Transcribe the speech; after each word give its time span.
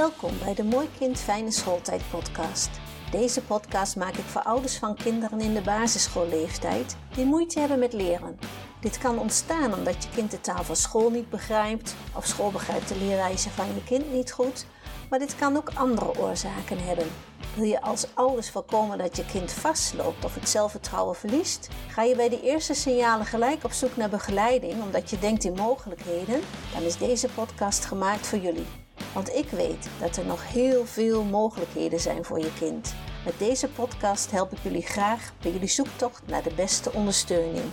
Welkom 0.00 0.38
bij 0.44 0.54
de 0.54 0.64
Mooi 0.64 0.88
Kind 0.98 1.18
Fijne 1.18 1.50
Schooltijd 1.50 2.02
podcast. 2.10 2.70
Deze 3.10 3.42
podcast 3.42 3.96
maak 3.96 4.14
ik 4.14 4.24
voor 4.24 4.42
ouders 4.42 4.76
van 4.76 4.94
kinderen 4.94 5.40
in 5.40 5.54
de 5.54 5.60
basisschoolleeftijd 5.60 6.96
die 7.14 7.24
moeite 7.24 7.58
hebben 7.58 7.78
met 7.78 7.92
leren. 7.92 8.38
Dit 8.80 8.98
kan 8.98 9.18
ontstaan 9.18 9.74
omdat 9.74 10.04
je 10.04 10.10
kind 10.14 10.30
de 10.30 10.40
taal 10.40 10.64
van 10.64 10.76
school 10.76 11.10
niet 11.10 11.30
begrijpt 11.30 11.94
of 12.16 12.26
school 12.26 12.50
begrijpt 12.50 12.88
de 12.88 12.96
leerwijze 12.96 13.50
van 13.50 13.66
je 13.66 13.84
kind 13.84 14.12
niet 14.12 14.32
goed, 14.32 14.66
maar 15.10 15.18
dit 15.18 15.36
kan 15.36 15.56
ook 15.56 15.70
andere 15.74 16.18
oorzaken 16.18 16.84
hebben. 16.84 17.06
Wil 17.54 17.64
je 17.64 17.82
als 17.82 18.06
ouders 18.14 18.50
voorkomen 18.50 18.98
dat 18.98 19.16
je 19.16 19.24
kind 19.24 19.52
vastloopt 19.52 20.24
of 20.24 20.34
het 20.34 20.48
zelfvertrouwen 20.48 21.16
verliest? 21.16 21.68
Ga 21.88 22.02
je 22.02 22.16
bij 22.16 22.28
de 22.28 22.42
eerste 22.42 22.74
signalen 22.74 23.26
gelijk 23.26 23.64
op 23.64 23.72
zoek 23.72 23.96
naar 23.96 24.10
begeleiding 24.10 24.82
omdat 24.82 25.10
je 25.10 25.18
denkt 25.18 25.44
in 25.44 25.54
mogelijkheden? 25.54 26.40
Dan 26.74 26.82
is 26.82 26.96
deze 26.96 27.28
podcast 27.28 27.84
gemaakt 27.84 28.26
voor 28.26 28.38
jullie. 28.38 28.66
Want 29.14 29.28
ik 29.28 29.48
weet 29.48 29.90
dat 30.00 30.16
er 30.16 30.26
nog 30.26 30.52
heel 30.52 30.84
veel 30.86 31.24
mogelijkheden 31.24 32.00
zijn 32.00 32.24
voor 32.24 32.38
je 32.38 32.52
kind. 32.58 32.94
Met 33.24 33.38
deze 33.38 33.68
podcast 33.68 34.30
help 34.30 34.52
ik 34.52 34.58
jullie 34.58 34.82
graag 34.82 35.34
bij 35.42 35.52
jullie 35.52 35.68
zoektocht 35.68 36.26
naar 36.26 36.42
de 36.42 36.54
beste 36.54 36.92
ondersteuning. 36.92 37.64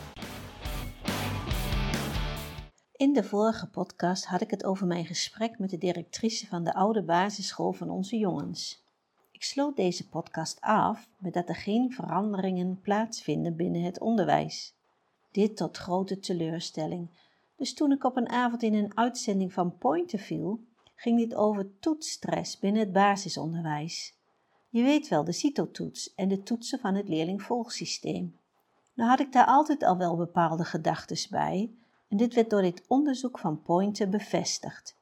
In 2.92 3.14
de 3.14 3.24
vorige 3.24 3.68
podcast 3.68 4.26
had 4.26 4.42
ik 4.42 4.52
het 4.52 4.66
over 4.66 4.88
mijn 4.88 5.06
gesprek 5.06 5.60
met 5.60 5.70
de 5.70 5.78
directrice 5.78 6.48
van 6.48 6.64
de 6.64 6.74
oude 6.74 7.04
basisschool 7.04 7.72
van 7.72 7.90
onze 7.90 8.18
jongens. 8.18 8.84
Ik 9.32 9.44
sloot 9.44 9.76
deze 9.76 10.10
podcast 10.10 10.62
af 10.62 11.10
met 11.18 11.34
dat 11.34 11.50
er 11.50 11.56
geen 11.56 11.92
veranderingen 11.92 12.80
plaatsvinden 12.82 13.56
binnen 13.56 13.82
het 13.82 14.00
onderwijs. 14.00 14.74
Dit 15.32 15.58
tot 15.58 15.78
grote 15.78 16.20
teleurstelling. 16.20 17.10
Dus 17.56 17.74
toen 17.74 17.92
ik 17.92 18.04
op 18.04 18.18
een 18.18 18.30
avond 18.30 18.64
in 18.64 18.74
een 18.74 18.98
uitzending 18.98 19.54
van 19.54 19.78
Pointer 19.78 20.20
viel, 20.20 20.60
ging 20.98 21.18
dit 21.18 21.36
over 21.36 21.80
toetsstress 21.80 22.60
binnen 22.60 22.82
het 22.82 22.92
basisonderwijs. 22.92 24.16
Je 24.70 24.84
weet 24.84 25.08
wel, 25.08 25.24
de 25.24 25.32
CITO-toets 25.32 26.14
en 26.16 26.28
de 26.28 26.44
toetsen 26.44 26.80
van 26.80 26.96
het 26.96 27.10
leerlingvolgsysteem. 27.10 28.38
Nou 28.94 29.10
had 29.10 29.20
ik 29.20 29.32
daar 29.32 29.46
altijd 29.46 29.84
al 29.84 29.98
wel 29.98 30.16
bepaalde 30.16 30.64
gedachten 30.64 31.30
bij 31.30 31.72
en 32.10 32.18
dit 32.18 32.34
werd 32.34 32.50
door 32.50 32.62
dit 32.62 32.84
onderzoek 32.88 33.40
van 33.40 33.62
Pointer 33.62 34.10
bevestigd. 34.10 34.96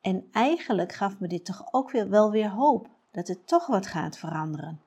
En 0.00 0.28
eigenlijk 0.32 0.92
gaf 0.92 1.18
me 1.18 1.28
dit 1.28 1.44
toch 1.44 1.68
ook 1.70 1.90
weer 1.90 2.08
wel 2.08 2.30
weer 2.30 2.50
hoop 2.50 2.88
dat 3.12 3.28
het 3.28 3.46
toch 3.46 3.66
wat 3.66 3.86
gaat 3.86 4.18
veranderen. 4.18 4.80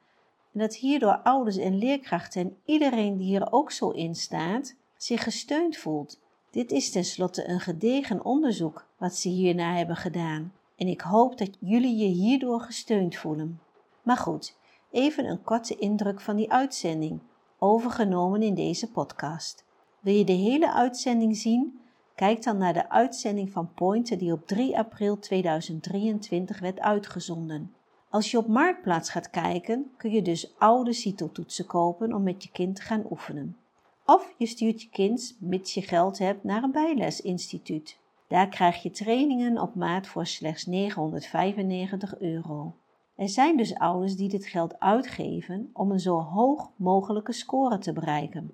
En 0.53 0.59
dat 0.59 0.75
hierdoor 0.75 1.17
ouders 1.17 1.57
en 1.57 1.77
leerkrachten 1.77 2.41
en 2.41 2.57
iedereen 2.65 3.17
die 3.17 3.27
hier 3.27 3.51
ook 3.51 3.71
zo 3.71 3.89
in 3.89 4.15
staat, 4.15 4.75
zich 4.97 5.23
gesteund 5.23 5.77
voelt. 5.77 6.19
Dit 6.51 6.71
is 6.71 6.91
tenslotte 6.91 7.49
een 7.49 7.59
gedegen 7.59 8.25
onderzoek 8.25 8.87
wat 8.97 9.15
ze 9.15 9.29
hierna 9.29 9.75
hebben 9.75 9.95
gedaan. 9.95 10.53
En 10.81 10.87
ik 10.87 11.01
hoop 11.01 11.37
dat 11.37 11.57
jullie 11.59 11.97
je 11.97 12.05
hierdoor 12.07 12.61
gesteund 12.61 13.15
voelen. 13.15 13.59
Maar 14.03 14.17
goed, 14.17 14.57
even 14.91 15.25
een 15.25 15.43
korte 15.43 15.75
indruk 15.75 16.21
van 16.21 16.35
die 16.35 16.51
uitzending, 16.51 17.19
overgenomen 17.59 18.41
in 18.41 18.53
deze 18.53 18.91
podcast. 18.91 19.65
Wil 19.99 20.13
je 20.13 20.23
de 20.23 20.31
hele 20.31 20.73
uitzending 20.73 21.37
zien? 21.37 21.79
Kijk 22.15 22.43
dan 22.43 22.57
naar 22.57 22.73
de 22.73 22.89
uitzending 22.89 23.51
van 23.51 23.73
Pointer 23.73 24.17
die 24.17 24.31
op 24.31 24.47
3 24.47 24.77
april 24.77 25.19
2023 25.19 26.59
werd 26.59 26.79
uitgezonden. 26.79 27.73
Als 28.09 28.31
je 28.31 28.37
op 28.37 28.47
Marktplaats 28.47 29.09
gaat 29.09 29.29
kijken, 29.29 29.91
kun 29.97 30.11
je 30.11 30.21
dus 30.21 30.53
oude 30.57 30.93
CITO-toetsen 30.93 31.65
kopen 31.65 32.13
om 32.13 32.23
met 32.23 32.43
je 32.43 32.51
kind 32.51 32.75
te 32.75 32.81
gaan 32.81 33.05
oefenen. 33.09 33.57
Of 34.05 34.33
je 34.37 34.45
stuurt 34.45 34.81
je 34.81 34.89
kind, 34.89 35.37
mits 35.39 35.73
je 35.73 35.81
geld 35.81 36.17
hebt, 36.17 36.43
naar 36.43 36.63
een 36.63 36.71
bijlesinstituut. 36.71 38.00
Daar 38.31 38.47
krijg 38.47 38.83
je 38.83 38.91
trainingen 38.91 39.57
op 39.57 39.75
maat 39.75 40.07
voor 40.07 40.25
slechts 40.25 40.65
995 40.65 42.19
euro. 42.19 42.75
Er 43.15 43.29
zijn 43.29 43.57
dus 43.57 43.75
ouders 43.75 44.15
die 44.15 44.29
dit 44.29 44.45
geld 44.45 44.79
uitgeven 44.79 45.69
om 45.73 45.91
een 45.91 45.99
zo 45.99 46.19
hoog 46.19 46.71
mogelijke 46.75 47.31
score 47.31 47.77
te 47.77 47.93
bereiken. 47.93 48.53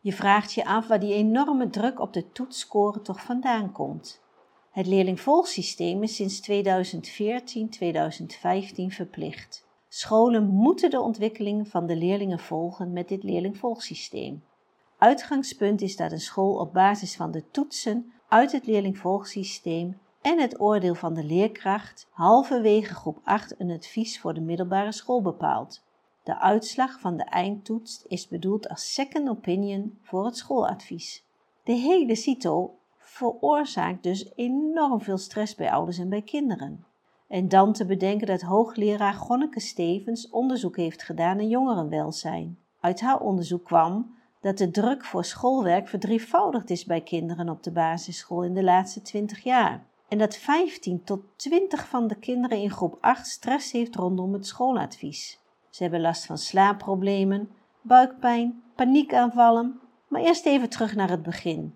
Je 0.00 0.12
vraagt 0.12 0.52
je 0.52 0.64
af 0.64 0.86
waar 0.86 1.00
die 1.00 1.14
enorme 1.14 1.70
druk 1.70 2.00
op 2.00 2.12
de 2.12 2.32
toetsscore 2.32 3.02
toch 3.02 3.20
vandaan 3.20 3.72
komt. 3.72 4.20
Het 4.70 4.86
leerlingvolgsysteem 4.86 6.02
is 6.02 6.14
sinds 6.14 6.50
2014-2015 6.50 6.52
verplicht. 8.86 9.66
Scholen 9.88 10.46
moeten 10.46 10.90
de 10.90 11.00
ontwikkeling 11.00 11.68
van 11.68 11.86
de 11.86 11.96
leerlingen 11.96 12.38
volgen 12.38 12.92
met 12.92 13.08
dit 13.08 13.22
leerlingvolgsysteem. 13.22 14.42
Uitgangspunt 14.98 15.80
is 15.82 15.96
dat 15.96 16.12
een 16.12 16.20
school 16.20 16.54
op 16.54 16.72
basis 16.72 17.16
van 17.16 17.30
de 17.30 17.50
toetsen 17.50 18.10
uit 18.28 18.52
het 18.52 18.66
leerlingvolgsysteem 18.66 19.98
en 20.22 20.40
het 20.40 20.60
oordeel 20.60 20.94
van 20.94 21.14
de 21.14 21.24
leerkracht 21.24 22.08
halverwege 22.10 22.94
groep 22.94 23.18
8 23.24 23.60
een 23.60 23.70
advies 23.70 24.20
voor 24.20 24.34
de 24.34 24.40
middelbare 24.40 24.92
school 24.92 25.22
bepaalt. 25.22 25.84
De 26.22 26.38
uitslag 26.38 27.00
van 27.00 27.16
de 27.16 27.24
eindtoets 27.24 28.04
is 28.06 28.28
bedoeld 28.28 28.68
als 28.68 28.94
second 28.94 29.28
opinion 29.28 29.98
voor 30.02 30.24
het 30.24 30.36
schooladvies. 30.36 31.24
De 31.62 31.72
hele 31.72 32.14
CITO 32.14 32.74
veroorzaakt 32.98 34.02
dus 34.02 34.32
enorm 34.34 35.00
veel 35.00 35.18
stress 35.18 35.54
bij 35.54 35.70
ouders 35.70 35.98
en 35.98 36.08
bij 36.08 36.22
kinderen. 36.22 36.84
En 37.28 37.48
dan 37.48 37.72
te 37.72 37.86
bedenken 37.86 38.26
dat 38.26 38.40
hoogleraar 38.40 39.14
Gonneke 39.14 39.60
Stevens 39.60 40.30
onderzoek 40.30 40.76
heeft 40.76 41.02
gedaan 41.02 41.36
naar 41.36 41.46
jongerenwelzijn. 41.46 42.58
Uit 42.80 43.00
haar 43.00 43.20
onderzoek 43.20 43.64
kwam 43.64 44.15
dat 44.46 44.58
de 44.58 44.70
druk 44.70 45.04
voor 45.04 45.24
schoolwerk 45.24 45.88
verdrievoudigd 45.88 46.70
is 46.70 46.84
bij 46.84 47.00
kinderen 47.00 47.48
op 47.48 47.62
de 47.62 47.70
basisschool 47.70 48.42
in 48.42 48.54
de 48.54 48.62
laatste 48.62 49.02
20 49.02 49.42
jaar. 49.42 49.86
En 50.08 50.18
dat 50.18 50.36
15 50.36 51.04
tot 51.04 51.20
20 51.36 51.88
van 51.88 52.06
de 52.06 52.14
kinderen 52.14 52.58
in 52.58 52.70
groep 52.70 52.98
8 53.00 53.26
stress 53.26 53.72
heeft 53.72 53.94
rondom 53.94 54.32
het 54.32 54.46
schooladvies. 54.46 55.40
Ze 55.70 55.82
hebben 55.82 56.00
last 56.00 56.26
van 56.26 56.38
slaapproblemen, 56.38 57.48
buikpijn, 57.80 58.62
paniekaanvallen. 58.74 59.80
Maar 60.08 60.20
eerst 60.20 60.46
even 60.46 60.68
terug 60.68 60.94
naar 60.94 61.10
het 61.10 61.22
begin. 61.22 61.74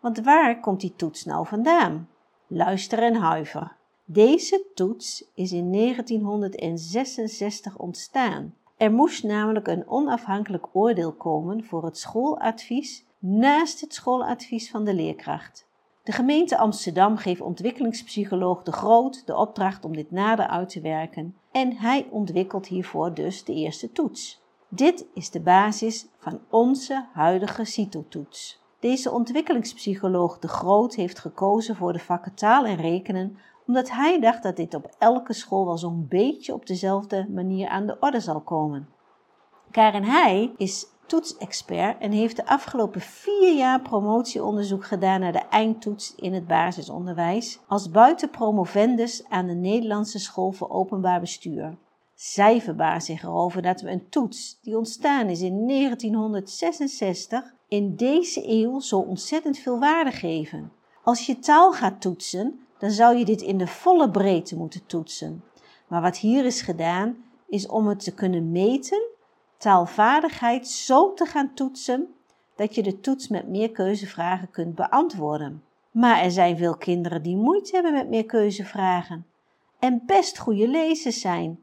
Want 0.00 0.20
waar 0.20 0.60
komt 0.60 0.80
die 0.80 0.96
toets 0.96 1.24
nou 1.24 1.46
vandaan? 1.46 2.08
Luister 2.46 3.02
en 3.02 3.14
huiver. 3.14 3.76
Deze 4.04 4.66
toets 4.74 5.24
is 5.34 5.52
in 5.52 5.72
1966 5.72 7.76
ontstaan 7.76 8.54
er 8.80 8.92
moest 8.92 9.24
namelijk 9.24 9.68
een 9.68 9.88
onafhankelijk 9.88 10.66
oordeel 10.72 11.12
komen 11.12 11.64
voor 11.64 11.84
het 11.84 11.98
schooladvies 11.98 13.06
naast 13.18 13.80
het 13.80 13.94
schooladvies 13.94 14.70
van 14.70 14.84
de 14.84 14.94
leerkracht. 14.94 15.68
De 16.02 16.12
gemeente 16.12 16.58
Amsterdam 16.58 17.16
geeft 17.16 17.40
ontwikkelingspsycholoog 17.40 18.62
De 18.62 18.72
Groot 18.72 19.26
de 19.26 19.36
opdracht 19.36 19.84
om 19.84 19.96
dit 19.96 20.10
nader 20.10 20.46
uit 20.46 20.68
te 20.68 20.80
werken 20.80 21.36
en 21.52 21.76
hij 21.76 22.06
ontwikkelt 22.10 22.66
hiervoor 22.66 23.14
dus 23.14 23.44
de 23.44 23.54
eerste 23.54 23.92
toets. 23.92 24.42
Dit 24.68 25.06
is 25.14 25.30
de 25.30 25.40
basis 25.40 26.06
van 26.18 26.40
onze 26.50 27.06
huidige 27.12 27.64
CITO-toets. 27.64 28.62
Deze 28.78 29.10
ontwikkelingspsycholoog 29.10 30.38
De 30.38 30.48
Groot 30.48 30.94
heeft 30.94 31.18
gekozen 31.18 31.76
voor 31.76 31.92
de 31.92 31.98
vakken 31.98 32.34
taal 32.34 32.64
en 32.64 32.76
rekenen 32.76 33.38
omdat 33.70 33.90
hij 33.90 34.20
dacht 34.20 34.42
dat 34.42 34.56
dit 34.56 34.74
op 34.74 34.94
elke 34.98 35.32
school 35.32 35.64
wel 35.64 35.78
zo'n 35.78 36.06
beetje 36.08 36.54
op 36.54 36.66
dezelfde 36.66 37.26
manier 37.28 37.68
aan 37.68 37.86
de 37.86 37.96
orde 38.00 38.20
zal 38.20 38.40
komen. 38.40 38.88
Karen 39.70 40.04
Heij 40.04 40.52
is 40.56 40.86
toetsexpert 41.06 42.00
en 42.00 42.12
heeft 42.12 42.36
de 42.36 42.46
afgelopen 42.46 43.00
vier 43.00 43.54
jaar 43.54 43.80
promotieonderzoek 43.80 44.84
gedaan 44.84 45.20
naar 45.20 45.32
de 45.32 45.42
eindtoets 45.50 46.14
in 46.14 46.34
het 46.34 46.46
basisonderwijs 46.46 47.60
als 47.66 47.90
buitenpromovendus 47.90 49.24
aan 49.28 49.46
de 49.46 49.54
Nederlandse 49.54 50.18
School 50.18 50.52
voor 50.52 50.70
Openbaar 50.70 51.20
Bestuur. 51.20 51.76
Zij 52.14 52.60
verbaast 52.60 53.06
zich 53.06 53.22
erover 53.22 53.62
dat 53.62 53.80
we 53.80 53.90
een 53.90 54.08
toets 54.08 54.60
die 54.62 54.76
ontstaan 54.76 55.28
is 55.28 55.40
in 55.40 55.66
1966 55.66 57.54
in 57.68 57.96
deze 57.96 58.48
eeuw 58.48 58.80
zo 58.80 58.98
ontzettend 58.98 59.58
veel 59.58 59.78
waarde 59.78 60.10
geven. 60.10 60.72
Als 61.02 61.26
je 61.26 61.38
taal 61.38 61.72
gaat 61.72 62.00
toetsen, 62.00 62.60
dan 62.80 62.90
zou 62.90 63.16
je 63.16 63.24
dit 63.24 63.42
in 63.42 63.58
de 63.58 63.66
volle 63.66 64.10
breedte 64.10 64.56
moeten 64.56 64.86
toetsen. 64.86 65.44
Maar 65.88 66.02
wat 66.02 66.16
hier 66.16 66.44
is 66.44 66.60
gedaan, 66.60 67.16
is 67.48 67.66
om 67.66 67.86
het 67.86 68.04
te 68.04 68.14
kunnen 68.14 68.50
meten, 68.50 69.02
taalvaardigheid 69.58 70.68
zo 70.68 71.14
te 71.14 71.24
gaan 71.24 71.54
toetsen 71.54 72.14
dat 72.56 72.74
je 72.74 72.82
de 72.82 73.00
toets 73.00 73.28
met 73.28 73.48
meer 73.48 73.70
keuzevragen 73.70 74.50
kunt 74.50 74.74
beantwoorden. 74.74 75.64
Maar 75.90 76.22
er 76.22 76.30
zijn 76.30 76.56
veel 76.56 76.76
kinderen 76.76 77.22
die 77.22 77.36
moeite 77.36 77.74
hebben 77.74 77.92
met 77.92 78.08
meer 78.08 78.26
keuzevragen 78.26 79.26
en 79.78 80.02
best 80.06 80.38
goede 80.38 80.68
lezers 80.68 81.20
zijn, 81.20 81.60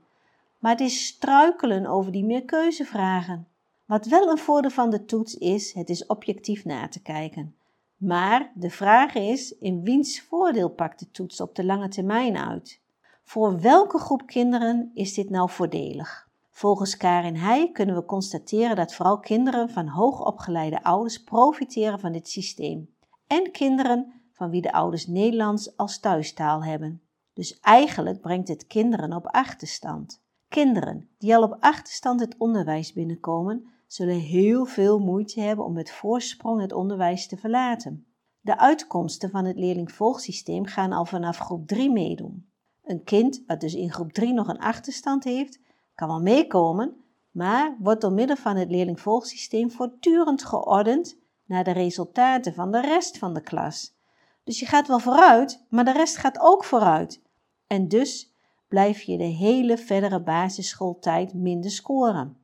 maar 0.60 0.72
het 0.72 0.82
is 0.82 1.06
struikelen 1.06 1.86
over 1.86 2.12
die 2.12 2.26
meer 2.26 2.46
keuzevragen. 2.46 3.48
Wat 3.86 4.06
wel 4.06 4.30
een 4.30 4.38
voordeel 4.38 4.72
van 4.72 4.90
de 4.90 5.06
toets 5.06 5.36
is, 5.36 5.74
het 5.74 5.90
is 5.90 6.06
objectief 6.06 6.66
na 6.66 6.88
te 6.88 7.02
kijken. 7.02 7.56
Maar 7.98 8.52
de 8.56 8.70
vraag 8.70 9.14
is, 9.14 9.58
in 9.58 9.84
wiens 9.84 10.22
voordeel 10.22 10.70
pakt 10.70 11.00
de 11.00 11.12
toets 11.12 11.42
op 11.42 11.56
de 11.56 11.66
lange 11.66 11.88
termijn 11.88 12.38
uit? 12.38 12.82
Voor 13.24 13.60
welke 13.60 13.98
groep 13.98 14.26
kinderen 14.26 14.92
is 14.94 15.14
dit 15.14 15.30
nou 15.30 15.50
voordelig? 15.50 16.30
Volgens 16.50 16.98
Karin 16.98 17.36
Heij 17.36 17.72
kunnen 17.72 17.96
we 17.96 18.06
constateren 18.06 18.76
dat 18.76 18.94
vooral 18.94 19.20
kinderen 19.20 19.70
van 19.70 19.88
hoogopgeleide 19.88 20.84
ouders 20.84 21.24
profiteren 21.24 22.00
van 22.00 22.12
dit 22.12 22.30
systeem. 22.30 22.90
En 23.28 23.52
kinderen 23.52 24.14
van 24.32 24.50
wie 24.50 24.62
de 24.62 24.72
ouders 24.72 25.08
Nederlands 25.08 25.78
als 25.78 26.00
thuistaal 26.00 26.64
hebben. 26.64 27.02
Dus 27.34 27.60
eigenlijk 27.60 28.22
brengt 28.22 28.48
het 28.48 28.68
kinderen 28.68 29.14
op 29.14 29.28
achterstand. 29.28 30.22
Kinderen 30.50 31.10
die 31.18 31.36
al 31.36 31.44
op 31.44 31.58
achterstand 31.60 32.20
het 32.20 32.36
onderwijs 32.38 32.94
binnenkomen, 32.94 33.66
zullen 33.88 34.20
heel 34.20 34.66
veel 34.66 35.00
moeite 35.00 35.42
hebben 35.42 35.66
om 35.66 35.74
met 35.74 35.92
voorsprong 35.92 36.62
het 36.62 36.74
onderwijs 36.74 37.28
te 37.28 37.38
verlaten. 37.38 38.06
De 38.42 38.58
uitkomsten 38.58 39.30
van 39.30 39.46
het 39.46 39.58
leerlingvolgsysteem 39.58 40.66
gaan 40.66 40.92
al 40.92 41.06
vanaf 41.06 41.38
groep 41.38 41.68
3 41.68 41.92
meedoen. 41.92 42.50
Een 42.84 43.04
kind 43.04 43.44
wat 43.48 43.60
dus 43.60 43.74
in 43.74 43.92
groep 43.92 44.14
3 44.14 44.34
nog 44.34 44.48
een 44.48 44.60
achterstand 44.60 45.24
heeft, 45.24 45.62
kan 45.96 46.08
wel 46.08 46.22
meekomen, 46.22 46.96
maar 47.32 47.78
wordt 47.80 48.02
door 48.02 48.12
middel 48.12 48.36
van 48.36 48.56
het 48.56 48.70
leerlingvolgsysteem 48.70 49.72
voortdurend 49.72 50.46
geordend 50.46 51.18
naar 51.46 51.64
de 51.64 51.72
resultaten 51.72 52.54
van 52.54 52.72
de 52.72 52.82
rest 52.82 53.18
van 53.18 53.34
de 53.34 53.42
klas. 53.42 53.96
Dus 54.44 54.60
je 54.60 54.66
gaat 54.66 54.88
wel 54.88 55.00
vooruit, 55.00 55.66
maar 55.70 55.86
de 55.86 55.92
rest 55.92 56.18
gaat 56.18 56.40
ook 56.40 56.64
vooruit. 56.64 57.22
En 57.68 57.88
dus 57.88 58.36
blijf 58.68 59.02
je 59.02 59.18
de 59.18 59.24
hele 59.24 59.78
verdere 59.78 60.22
basisschooltijd 60.22 61.34
minder 61.34 61.72
scoren. 61.72 62.38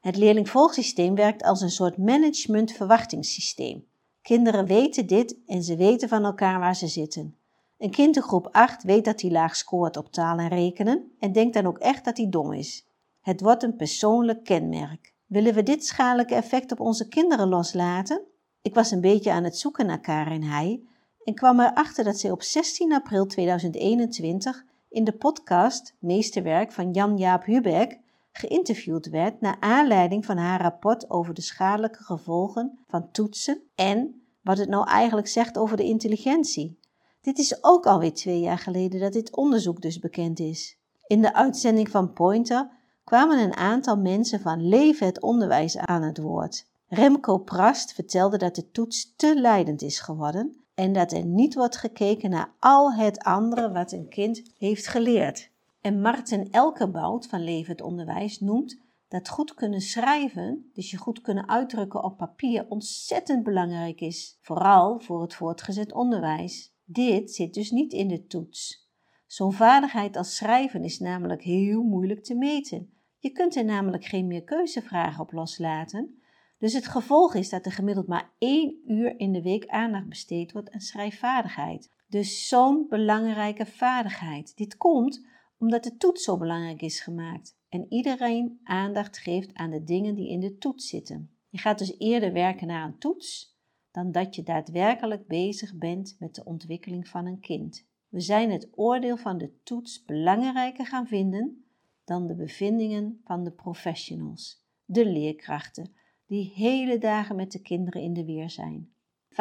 Het 0.00 0.16
leerlingvolgsysteem 0.16 1.14
werkt 1.14 1.42
als 1.42 1.60
een 1.60 1.70
soort 1.70 1.96
management-verwachtingssysteem. 1.96 3.86
Kinderen 4.22 4.66
weten 4.66 5.06
dit 5.06 5.36
en 5.46 5.62
ze 5.62 5.76
weten 5.76 6.08
van 6.08 6.24
elkaar 6.24 6.58
waar 6.58 6.76
ze 6.76 6.86
zitten. 6.86 7.36
Een 7.78 7.90
kind 7.90 8.16
in 8.16 8.22
groep 8.22 8.48
8 8.52 8.82
weet 8.82 9.04
dat 9.04 9.20
hij 9.20 9.30
laag 9.30 9.56
scoort 9.56 9.96
op 9.96 10.12
taal 10.12 10.38
en 10.38 10.48
rekenen 10.48 11.12
en 11.18 11.32
denkt 11.32 11.54
dan 11.54 11.66
ook 11.66 11.78
echt 11.78 12.04
dat 12.04 12.16
hij 12.16 12.28
dom 12.28 12.52
is. 12.52 12.86
Het 13.20 13.40
wordt 13.40 13.62
een 13.62 13.76
persoonlijk 13.76 14.44
kenmerk. 14.44 15.14
Willen 15.26 15.54
we 15.54 15.62
dit 15.62 15.86
schadelijke 15.86 16.34
effect 16.34 16.72
op 16.72 16.80
onze 16.80 17.08
kinderen 17.08 17.48
loslaten? 17.48 18.22
Ik 18.62 18.74
was 18.74 18.90
een 18.90 19.00
beetje 19.00 19.32
aan 19.32 19.44
het 19.44 19.58
zoeken 19.58 19.86
naar 19.86 20.00
Karin 20.00 20.42
Heij 20.42 20.82
en 21.24 21.34
kwam 21.34 21.60
erachter 21.60 22.04
dat 22.04 22.18
zij 22.18 22.30
op 22.30 22.42
16 22.42 22.92
april 22.92 23.26
2021 23.26 24.64
in 24.96 25.04
de 25.04 25.12
podcast 25.12 25.94
Meesterwerk 25.98 26.72
van 26.72 26.92
Jan-Jaap 26.92 27.44
Hubeck 27.44 27.98
geïnterviewd 28.32 29.08
werd 29.08 29.40
naar 29.40 29.56
aanleiding 29.60 30.24
van 30.24 30.36
haar 30.36 30.60
rapport 30.60 31.10
over 31.10 31.34
de 31.34 31.40
schadelijke 31.40 32.02
gevolgen 32.02 32.78
van 32.86 33.10
toetsen 33.10 33.62
en 33.74 34.22
wat 34.42 34.58
het 34.58 34.68
nou 34.68 34.88
eigenlijk 34.88 35.28
zegt 35.28 35.58
over 35.58 35.76
de 35.76 35.84
intelligentie. 35.84 36.78
Dit 37.20 37.38
is 37.38 37.64
ook 37.64 37.86
alweer 37.86 38.14
twee 38.14 38.40
jaar 38.40 38.58
geleden 38.58 39.00
dat 39.00 39.12
dit 39.12 39.36
onderzoek 39.36 39.80
dus 39.80 39.98
bekend 39.98 40.38
is. 40.38 40.78
In 41.06 41.22
de 41.22 41.34
uitzending 41.34 41.88
van 41.88 42.12
Pointer 42.12 42.70
kwamen 43.04 43.38
een 43.38 43.56
aantal 43.56 43.96
mensen 43.96 44.40
van 44.40 44.68
Leven 44.68 45.06
het 45.06 45.22
Onderwijs 45.22 45.76
aan 45.76 46.02
het 46.02 46.18
woord. 46.18 46.66
Remco 46.88 47.38
Prast 47.38 47.92
vertelde 47.92 48.36
dat 48.36 48.54
de 48.54 48.70
toets 48.70 49.14
te 49.16 49.40
leidend 49.40 49.82
is 49.82 50.00
geworden 50.00 50.65
en 50.76 50.92
dat 50.92 51.12
er 51.12 51.24
niet 51.24 51.54
wordt 51.54 51.76
gekeken 51.76 52.30
naar 52.30 52.54
al 52.58 52.92
het 52.92 53.18
andere 53.18 53.72
wat 53.72 53.92
een 53.92 54.08
kind 54.08 54.42
heeft 54.58 54.86
geleerd. 54.86 55.50
En 55.80 56.00
Martin 56.00 56.52
Elkerbout 56.52 57.26
van 57.26 57.44
Leven 57.44 57.72
het 57.72 57.80
Onderwijs 57.80 58.40
noemt 58.40 58.80
dat 59.08 59.28
goed 59.28 59.54
kunnen 59.54 59.80
schrijven, 59.80 60.70
dus 60.72 60.90
je 60.90 60.96
goed 60.96 61.20
kunnen 61.20 61.48
uitdrukken 61.48 62.04
op 62.04 62.16
papier, 62.16 62.66
ontzettend 62.68 63.42
belangrijk 63.42 64.00
is, 64.00 64.38
vooral 64.40 65.00
voor 65.00 65.22
het 65.22 65.34
voortgezet 65.34 65.92
onderwijs. 65.92 66.74
Dit 66.84 67.34
zit 67.34 67.54
dus 67.54 67.70
niet 67.70 67.92
in 67.92 68.08
de 68.08 68.26
toets. 68.26 68.90
Zo'n 69.26 69.52
vaardigheid 69.52 70.16
als 70.16 70.36
schrijven 70.36 70.84
is 70.84 70.98
namelijk 70.98 71.42
heel 71.42 71.82
moeilijk 71.82 72.24
te 72.24 72.34
meten. 72.34 72.90
Je 73.18 73.30
kunt 73.30 73.56
er 73.56 73.64
namelijk 73.64 74.04
geen 74.04 74.26
meer 74.26 74.44
keuzevragen 74.44 75.20
op 75.20 75.32
loslaten, 75.32 76.20
dus 76.58 76.72
het 76.72 76.86
gevolg 76.86 77.34
is 77.34 77.48
dat 77.48 77.66
er 77.66 77.72
gemiddeld 77.72 78.06
maar 78.06 78.32
één 78.38 78.78
uur 78.86 79.18
in 79.18 79.32
de 79.32 79.42
week 79.42 79.66
aandacht 79.66 80.08
besteed 80.08 80.52
wordt 80.52 80.70
aan 80.70 80.80
schrijfvaardigheid. 80.80 81.94
Dus 82.08 82.48
zo'n 82.48 82.86
belangrijke 82.88 83.66
vaardigheid. 83.66 84.56
Dit 84.56 84.76
komt 84.76 85.26
omdat 85.58 85.84
de 85.84 85.96
toets 85.96 86.24
zo 86.24 86.36
belangrijk 86.36 86.80
is 86.80 87.00
gemaakt 87.00 87.58
en 87.68 87.86
iedereen 87.88 88.60
aandacht 88.64 89.18
geeft 89.18 89.54
aan 89.54 89.70
de 89.70 89.84
dingen 89.84 90.14
die 90.14 90.28
in 90.28 90.40
de 90.40 90.56
toets 90.56 90.88
zitten. 90.88 91.30
Je 91.48 91.58
gaat 91.58 91.78
dus 91.78 91.98
eerder 91.98 92.32
werken 92.32 92.66
naar 92.66 92.86
een 92.86 92.98
toets 92.98 93.58
dan 93.90 94.12
dat 94.12 94.34
je 94.34 94.42
daadwerkelijk 94.42 95.26
bezig 95.26 95.76
bent 95.76 96.16
met 96.18 96.34
de 96.34 96.44
ontwikkeling 96.44 97.08
van 97.08 97.26
een 97.26 97.40
kind. 97.40 97.86
We 98.08 98.20
zijn 98.20 98.50
het 98.50 98.68
oordeel 98.74 99.16
van 99.16 99.38
de 99.38 99.60
toets 99.62 100.04
belangrijker 100.04 100.86
gaan 100.86 101.06
vinden 101.06 101.64
dan 102.04 102.26
de 102.26 102.34
bevindingen 102.34 103.20
van 103.24 103.44
de 103.44 103.52
professionals, 103.52 104.64
de 104.84 105.06
leerkrachten, 105.06 105.94
die 106.26 106.52
hele 106.54 106.98
dagen 106.98 107.36
met 107.36 107.52
de 107.52 107.60
kinderen 107.62 108.02
in 108.02 108.12
de 108.12 108.24
weer 108.24 108.50
zijn. 108.50 108.90
85% 109.30 109.36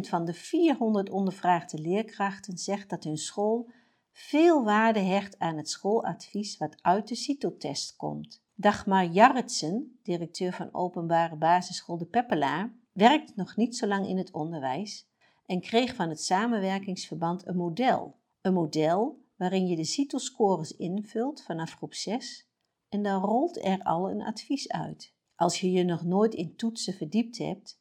van 0.00 0.24
de 0.24 0.34
400 0.34 1.10
ondervraagde 1.10 1.78
leerkrachten 1.78 2.58
zegt 2.58 2.90
dat 2.90 3.04
hun 3.04 3.16
school 3.16 3.70
veel 4.12 4.64
waarde 4.64 5.00
hecht 5.00 5.38
aan 5.38 5.56
het 5.56 5.68
schooladvies 5.68 6.56
wat 6.56 6.76
uit 6.82 7.08
de 7.08 7.14
CITO-test 7.14 7.96
komt. 7.96 8.42
Dagmar 8.54 9.04
Jarretsen, 9.04 9.98
directeur 10.02 10.52
van 10.52 10.68
openbare 10.72 11.36
basisschool 11.36 11.98
De 11.98 12.06
Peppelaar, 12.06 12.74
werkt 12.92 13.36
nog 13.36 13.56
niet 13.56 13.76
zo 13.76 13.86
lang 13.86 14.06
in 14.06 14.18
het 14.18 14.32
onderwijs 14.32 15.08
en 15.46 15.60
kreeg 15.60 15.94
van 15.94 16.08
het 16.08 16.22
samenwerkingsverband 16.22 17.46
een 17.46 17.56
model. 17.56 18.18
Een 18.40 18.54
model 18.54 19.22
waarin 19.36 19.66
je 19.66 19.76
de 19.76 19.84
CITO-scores 19.84 20.76
invult 20.76 21.42
vanaf 21.42 21.74
groep 21.74 21.94
6 21.94 22.48
en 22.88 23.02
dan 23.02 23.22
rolt 23.22 23.64
er 23.64 23.82
al 23.82 24.10
een 24.10 24.22
advies 24.22 24.68
uit. 24.68 25.13
Als 25.36 25.60
je 25.60 25.70
je 25.70 25.84
nog 25.84 26.04
nooit 26.04 26.34
in 26.34 26.56
toetsen 26.56 26.94
verdiept 26.94 27.38
hebt 27.38 27.80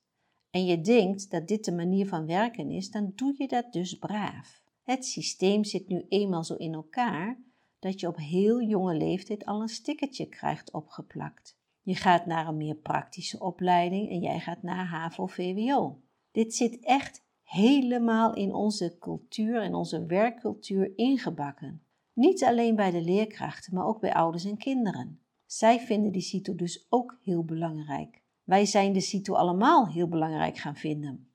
en 0.50 0.66
je 0.66 0.82
denkt 0.82 1.32
dat 1.32 1.48
dit 1.48 1.66
de 1.66 1.72
manier 1.72 2.08
van 2.08 2.26
werken 2.26 2.72
is, 2.72 2.92
dan 2.92 3.12
doe 3.16 3.36
je 3.38 3.48
dat 3.48 3.74
dus 3.74 3.98
braaf. 3.98 4.64
Het 4.84 5.06
systeem 5.06 5.64
zit 5.64 5.88
nu 5.88 6.06
eenmaal 6.10 6.44
zo 6.44 6.56
in 6.56 6.74
elkaar 6.74 7.42
dat 7.80 8.00
je 8.00 8.08
op 8.08 8.18
heel 8.18 8.62
jonge 8.62 8.96
leeftijd 8.96 9.46
al 9.46 9.62
een 9.62 9.68
stickertje 9.68 10.26
krijgt 10.26 10.72
opgeplakt. 10.72 11.58
Je 11.82 11.96
gaat 11.96 12.26
naar 12.26 12.48
een 12.48 12.58
meer 12.58 12.76
praktische 12.76 13.40
opleiding 13.40 14.10
en 14.10 14.20
jij 14.20 14.40
gaat 14.40 14.64
naar 14.64 14.86
HAVO-VWO. 14.86 16.02
Dit 16.32 16.56
zit 16.56 16.80
echt 16.80 17.26
helemaal 17.44 18.34
in 18.34 18.54
onze 18.54 18.98
cultuur 19.00 19.62
en 19.62 19.74
onze 19.74 20.06
werkcultuur 20.06 20.92
ingebakken. 20.96 21.84
Niet 22.14 22.44
alleen 22.44 22.76
bij 22.76 22.92
de 22.92 23.02
leerkrachten, 23.02 23.74
maar 23.74 23.86
ook 23.86 24.00
bij 24.00 24.14
ouders 24.14 24.46
en 24.46 24.58
kinderen. 24.58 25.23
Zij 25.54 25.80
vinden 25.80 26.12
die 26.12 26.22
CITO 26.22 26.56
dus 26.56 26.86
ook 26.90 27.18
heel 27.22 27.44
belangrijk. 27.44 28.22
Wij 28.44 28.66
zijn 28.66 28.94
de 28.94 29.00
CITO 29.00 29.34
allemaal 29.34 29.88
heel 29.88 30.08
belangrijk 30.08 30.58
gaan 30.58 30.76
vinden. 30.76 31.32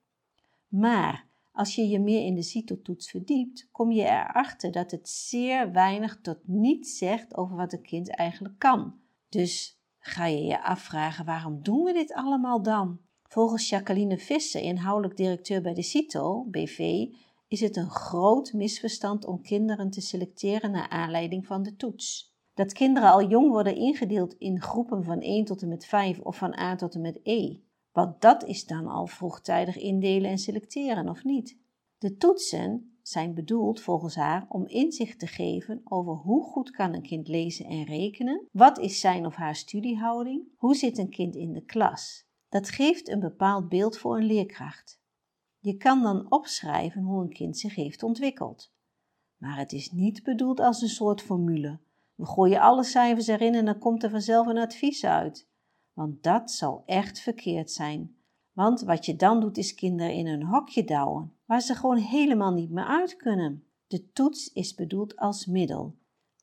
Maar 0.69 1.29
als 1.53 1.75
je 1.75 1.89
je 1.89 2.01
meer 2.01 2.25
in 2.25 2.35
de 2.35 2.43
CITO-toets 2.43 3.11
verdiept, 3.11 3.69
kom 3.73 3.91
je 3.91 4.03
erachter 4.03 4.73
dat 4.73 4.91
het 4.91 5.09
zeer 5.09 5.73
weinig 5.73 6.21
tot 6.21 6.39
niets 6.43 6.99
zegt 6.99 7.37
over 7.37 7.57
wat 7.57 7.73
een 7.73 7.83
kind 7.83 8.11
eigenlijk 8.11 8.59
kan. 8.59 9.01
Dus 9.29 9.81
ga 9.99 10.27
je 10.27 10.43
je 10.43 10.63
afvragen 10.63 11.25
waarom 11.25 11.63
doen 11.63 11.85
we 11.85 11.93
dit 11.93 12.13
allemaal 12.13 12.63
dan? 12.63 13.01
Volgens 13.23 13.69
Jacqueline 13.69 14.19
Visser, 14.19 14.61
inhoudelijk 14.61 15.17
directeur 15.17 15.63
bij 15.63 15.75
de 15.75 15.83
CITO, 15.83 16.45
BV, 16.45 17.07
is 17.49 17.61
het 17.61 17.77
een 17.77 17.91
groot 17.91 18.53
misverstand 18.53 19.25
om 19.25 19.43
kinderen 19.43 19.91
te 19.91 20.01
selecteren 20.01 20.71
naar 20.71 20.89
aanleiding 20.89 21.47
van 21.47 21.63
de 21.63 21.77
toets. 21.77 22.37
Dat 22.59 22.73
kinderen 22.73 23.11
al 23.11 23.29
jong 23.29 23.51
worden 23.51 23.77
ingedeeld 23.77 24.35
in 24.39 24.61
groepen 24.61 25.05
van 25.05 25.21
1 25.21 25.45
tot 25.45 25.63
en 25.63 25.69
met 25.69 25.87
5 25.87 26.19
of 26.19 26.37
van 26.37 26.59
A 26.59 26.77
tot 26.77 26.95
en 26.95 27.01
met 27.01 27.21
E. 27.23 27.57
Wat 27.93 28.21
dat 28.21 28.45
is 28.45 28.67
dan 28.67 28.87
al 28.87 29.07
vroegtijdig 29.07 29.77
indelen 29.77 30.31
en 30.31 30.39
selecteren 30.39 31.09
of 31.09 31.25
niet? 31.25 31.59
De 31.99 32.17
toetsen 32.17 32.99
zijn 33.03 33.35
bedoeld 33.35 33.81
volgens 33.81 34.15
haar 34.15 34.47
om 34.49 34.67
inzicht 34.67 35.19
te 35.19 35.27
geven 35.27 35.81
over 35.85 36.13
hoe 36.13 36.43
goed 36.43 36.71
kan 36.71 36.95
een 36.95 37.03
kind 37.03 37.29
lezen 37.29 37.65
en 37.65 37.85
rekenen, 37.85 38.47
wat 38.53 38.79
is 38.79 39.01
zijn 39.01 39.27
of 39.27 39.35
haar 39.35 39.57
studiehouding, 39.57 40.43
hoe 40.57 40.75
zit 40.75 40.99
een 40.99 41.11
kind 41.11 41.37
in 41.37 41.53
de 41.53 41.65
klas. 41.65 42.27
Dat 42.49 42.69
geeft 42.69 43.09
een 43.09 43.21
bepaald 43.21 43.69
beeld 43.69 43.99
voor 43.99 44.17
een 44.17 44.27
leerkracht. 44.27 45.01
Je 45.59 45.77
kan 45.77 46.03
dan 46.03 46.31
opschrijven 46.31 47.03
hoe 47.03 47.23
een 47.23 47.33
kind 47.33 47.59
zich 47.59 47.75
heeft 47.75 48.03
ontwikkeld. 48.03 48.73
Maar 49.37 49.59
het 49.59 49.73
is 49.73 49.91
niet 49.91 50.23
bedoeld 50.23 50.61
als 50.61 50.83
een 50.83 50.89
soort 50.89 51.23
formule. 51.23 51.79
We 52.19 52.27
gooien 52.27 52.61
alle 52.61 52.85
cijfers 52.85 53.27
erin 53.27 53.55
en 53.55 53.65
dan 53.65 53.79
komt 53.79 54.03
er 54.03 54.11
vanzelf 54.11 54.47
een 54.47 54.59
advies 54.59 55.05
uit. 55.05 55.49
Want 55.93 56.23
dat 56.23 56.51
zal 56.51 56.83
echt 56.87 57.21
verkeerd 57.21 57.71
zijn. 57.71 58.17
Want 58.53 58.81
wat 58.81 59.07
je 59.07 59.17
dan 59.17 59.41
doet 59.41 59.59
is 59.59 59.75
kinderen 59.75 60.13
in 60.13 60.27
een 60.27 60.43
hokje 60.43 60.85
douwen, 60.85 61.33
waar 61.45 61.61
ze 61.61 61.75
gewoon 61.75 61.97
helemaal 61.97 62.53
niet 62.53 62.71
meer 62.71 62.85
uit 62.85 63.17
kunnen. 63.17 63.65
De 63.87 64.13
toets 64.13 64.53
is 64.53 64.75
bedoeld 64.75 65.17
als 65.17 65.47
middel. 65.47 65.97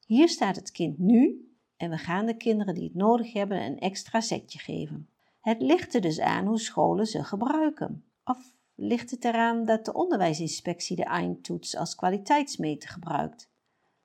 Hier 0.05 0.29
staat 0.29 0.55
het 0.55 0.71
kind 0.71 0.97
nu 0.97 1.49
en 1.77 1.89
we 1.89 1.97
gaan 1.97 2.25
de 2.25 2.37
kinderen 2.37 2.73
die 2.73 2.83
het 2.83 2.95
nodig 2.95 3.33
hebben 3.33 3.61
een 3.61 3.79
extra 3.79 4.21
setje 4.21 4.59
geven. 4.59 5.09
Het 5.39 5.61
ligt 5.61 5.93
er 5.93 6.01
dus 6.01 6.19
aan 6.19 6.45
hoe 6.45 6.59
scholen 6.59 7.05
ze 7.05 7.23
gebruiken. 7.23 8.03
Of 8.23 8.55
ligt 8.75 9.11
het 9.11 9.25
eraan 9.25 9.65
dat 9.65 9.85
de 9.85 9.93
onderwijsinspectie 9.93 10.95
de 10.95 11.03
eindtoets 11.03 11.75
als 11.75 11.95
kwaliteitsmeter 11.95 12.89
gebruikt? 12.89 13.53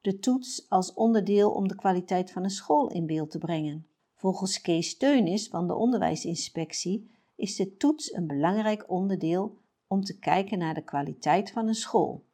De 0.01 0.19
toets 0.19 0.69
als 0.69 0.95
onderdeel 0.95 1.51
om 1.51 1.69
de 1.69 1.75
kwaliteit 1.75 2.31
van 2.31 2.45
een 2.45 2.51
school 2.51 2.91
in 2.91 3.07
beeld 3.07 3.31
te 3.31 3.39
brengen. 3.39 3.87
Volgens 4.15 4.61
Kees 4.61 4.89
Steunis 4.89 5.49
van 5.49 5.67
de 5.67 5.75
onderwijsinspectie 5.75 7.11
is 7.37 7.57
de 7.57 7.77
toets 7.77 8.13
een 8.13 8.27
belangrijk 8.27 8.91
onderdeel 8.91 9.59
om 9.87 10.05
te 10.05 10.19
kijken 10.19 10.59
naar 10.59 10.75
de 10.75 10.85
kwaliteit 10.85 11.51
van 11.51 11.69
een 11.69 11.75
school. 11.75 12.25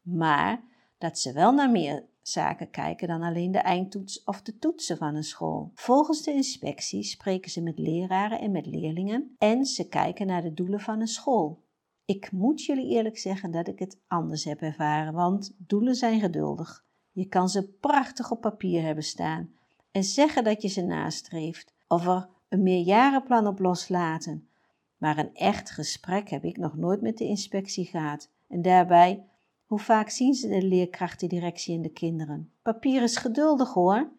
Maar 0.00 0.64
dat 0.98 1.18
ze 1.18 1.32
wel 1.32 1.52
naar 1.52 1.70
meer 1.70 2.06
zaken 2.22 2.70
kijken 2.70 3.08
dan 3.08 3.22
alleen 3.22 3.52
de 3.52 3.58
eindtoets 3.58 4.24
of 4.24 4.42
de 4.42 4.58
toetsen 4.58 4.96
van 4.96 5.14
een 5.14 5.24
school. 5.24 5.70
Volgens 5.74 6.22
de 6.22 6.32
inspectie 6.32 7.02
spreken 7.02 7.50
ze 7.50 7.62
met 7.62 7.78
leraren 7.78 8.40
en 8.40 8.50
met 8.50 8.66
leerlingen 8.66 9.34
en 9.38 9.64
ze 9.64 9.88
kijken 9.88 10.26
naar 10.26 10.42
de 10.42 10.54
doelen 10.54 10.80
van 10.80 11.00
een 11.00 11.06
school. 11.06 11.64
Ik 12.04 12.32
moet 12.32 12.64
jullie 12.64 12.90
eerlijk 12.90 13.18
zeggen 13.18 13.50
dat 13.50 13.68
ik 13.68 13.78
het 13.78 14.00
anders 14.06 14.44
heb 14.44 14.60
ervaren, 14.60 15.12
want 15.12 15.54
doelen 15.58 15.94
zijn 15.94 16.20
geduldig. 16.20 16.84
Je 17.16 17.26
kan 17.26 17.48
ze 17.48 17.68
prachtig 17.68 18.30
op 18.30 18.40
papier 18.40 18.82
hebben 18.82 19.04
staan 19.04 19.50
en 19.90 20.04
zeggen 20.04 20.44
dat 20.44 20.62
je 20.62 20.68
ze 20.68 20.82
nastreeft, 20.82 21.74
of 21.88 22.06
er 22.06 22.28
een 22.48 22.62
meerjarenplan 22.62 23.46
op 23.46 23.58
loslaten. 23.58 24.48
Maar 24.96 25.18
een 25.18 25.34
echt 25.34 25.70
gesprek 25.70 26.28
heb 26.28 26.44
ik 26.44 26.56
nog 26.56 26.76
nooit 26.76 27.00
met 27.00 27.18
de 27.18 27.24
inspectie 27.24 27.84
gehad. 27.84 28.30
En 28.48 28.62
daarbij, 28.62 29.24
hoe 29.66 29.78
vaak 29.78 30.08
zien 30.08 30.34
ze 30.34 30.48
de 30.48 30.62
leerkrachtendirectie 30.62 31.74
en 31.74 31.82
de 31.82 31.88
kinderen? 31.88 32.52
Papier 32.62 33.02
is 33.02 33.16
geduldig 33.16 33.72
hoor. 33.72 34.10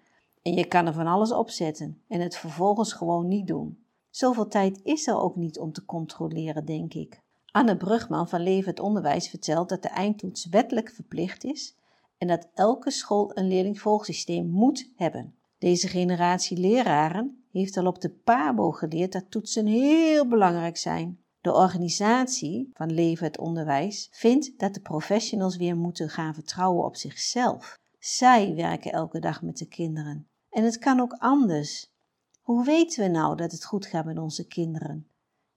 En 0.41 0.53
je 0.53 0.65
kan 0.65 0.87
er 0.87 0.93
van 0.93 1.07
alles 1.07 1.31
opzetten 1.31 2.01
en 2.07 2.21
het 2.21 2.37
vervolgens 2.37 2.93
gewoon 2.93 3.27
niet 3.27 3.47
doen. 3.47 3.83
Zoveel 4.09 4.47
tijd 4.47 4.79
is 4.83 5.07
er 5.07 5.19
ook 5.19 5.35
niet 5.35 5.59
om 5.59 5.71
te 5.71 5.85
controleren, 5.85 6.65
denk 6.65 6.93
ik. 6.93 7.21
Anne 7.51 7.77
Brugman 7.77 8.29
van 8.29 8.41
Leven 8.41 8.69
het 8.69 8.79
Onderwijs 8.79 9.29
vertelt 9.29 9.69
dat 9.69 9.81
de 9.81 9.89
eindtoets 9.89 10.45
wettelijk 10.45 10.89
verplicht 10.89 11.43
is 11.43 11.75
en 12.17 12.27
dat 12.27 12.49
elke 12.53 12.91
school 12.91 13.31
een 13.33 13.47
leerlingvolgsysteem 13.47 14.49
moet 14.49 14.91
hebben. 14.95 15.35
Deze 15.57 15.87
generatie 15.87 16.57
leraren 16.57 17.43
heeft 17.51 17.77
al 17.77 17.85
op 17.85 18.01
de 18.01 18.09
PABO 18.09 18.71
geleerd 18.71 19.11
dat 19.11 19.31
toetsen 19.31 19.65
heel 19.65 20.27
belangrijk 20.27 20.77
zijn. 20.77 21.19
De 21.41 21.53
organisatie 21.53 22.69
van 22.73 22.93
Leven 22.93 23.25
het 23.25 23.37
Onderwijs 23.37 24.07
vindt 24.11 24.59
dat 24.59 24.73
de 24.73 24.81
professionals 24.81 25.57
weer 25.57 25.75
moeten 25.75 26.09
gaan 26.09 26.33
vertrouwen 26.33 26.85
op 26.85 26.95
zichzelf. 26.95 27.79
Zij 27.99 28.55
werken 28.55 28.91
elke 28.91 29.19
dag 29.19 29.41
met 29.41 29.57
de 29.57 29.67
kinderen. 29.67 30.27
En 30.49 30.63
het 30.63 30.77
kan 30.77 30.99
ook 30.99 31.13
anders. 31.13 31.91
Hoe 32.41 32.65
weten 32.65 33.03
we 33.03 33.09
nou 33.09 33.35
dat 33.35 33.51
het 33.51 33.65
goed 33.65 33.85
gaat 33.85 34.05
met 34.05 34.17
onze 34.17 34.47
kinderen? 34.47 35.07